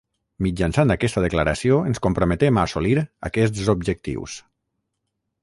Mitjançant 0.43 0.93
aquesta 0.93 1.21
declaració 1.25 1.77
ens 1.91 2.01
comprometem 2.07 2.59
a 2.61 2.65
assolir 2.71 2.95
aquests 3.31 3.71
objectius 3.77 4.41